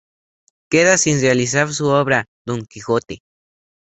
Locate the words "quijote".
2.65-3.21